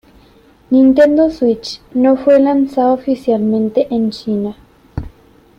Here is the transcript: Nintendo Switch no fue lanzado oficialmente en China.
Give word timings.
Nintendo 0.71 1.29
Switch 1.29 1.79
no 1.93 2.17
fue 2.17 2.39
lanzado 2.39 2.91
oficialmente 2.93 3.85
en 3.93 4.09
China. 4.09 4.57